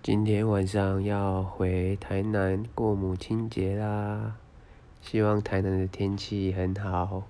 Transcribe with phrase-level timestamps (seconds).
[0.00, 4.36] 今天晚上要回台南过母亲节啦。
[5.02, 7.24] 希望台南的天气很好。